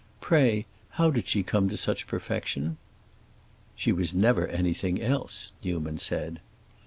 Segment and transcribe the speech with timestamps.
[0.19, 0.65] Pray,
[0.97, 2.77] how did she come to such perfection?"
[3.75, 6.39] "She was never anything else," Newman said.